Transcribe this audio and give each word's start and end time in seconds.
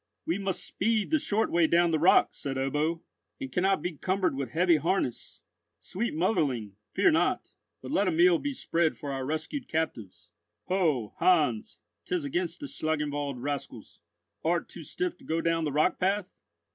"We 0.25 0.39
must 0.39 0.65
speed 0.65 1.11
the 1.11 1.19
short 1.19 1.51
way 1.51 1.67
down 1.67 1.91
the 1.91 1.99
rock," 1.99 2.29
said 2.31 2.55
Ebbo, 2.57 3.01
"and 3.39 3.51
cannot 3.51 3.83
be 3.83 3.97
cumbered 3.97 4.35
with 4.35 4.49
heavy 4.49 4.77
harness. 4.77 5.43
Sweet 5.79 6.15
motherling, 6.15 6.71
fear 6.91 7.11
not; 7.11 7.53
but 7.83 7.91
let 7.91 8.07
a 8.07 8.11
meal 8.11 8.39
be 8.39 8.51
spread 8.51 8.97
for 8.97 9.11
our 9.11 9.23
rescued 9.23 9.67
captives. 9.67 10.31
Ho, 10.69 11.13
Heinz, 11.19 11.77
'tis 12.05 12.25
against 12.25 12.61
the 12.61 12.65
Schlangenwald 12.65 13.43
rascals. 13.43 14.01
Art 14.43 14.67
too 14.67 14.81
stiff 14.81 15.15
to 15.17 15.23
go 15.23 15.39
down 15.39 15.65
the 15.65 15.71
rock 15.71 15.99
path?" 15.99 16.25